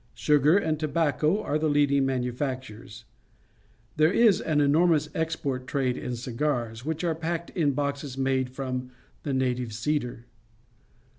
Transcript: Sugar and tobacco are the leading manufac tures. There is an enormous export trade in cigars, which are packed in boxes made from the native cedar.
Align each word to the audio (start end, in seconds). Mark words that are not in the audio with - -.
Sugar 0.15 0.57
and 0.57 0.79
tobacco 0.79 1.43
are 1.43 1.59
the 1.59 1.69
leading 1.69 2.07
manufac 2.07 2.63
tures. 2.63 3.03
There 3.97 4.11
is 4.11 4.41
an 4.41 4.59
enormous 4.59 5.09
export 5.13 5.67
trade 5.67 5.95
in 5.95 6.15
cigars, 6.15 6.83
which 6.83 7.03
are 7.03 7.13
packed 7.13 7.51
in 7.51 7.73
boxes 7.73 8.17
made 8.17 8.49
from 8.49 8.89
the 9.21 9.31
native 9.31 9.73
cedar. 9.73 10.25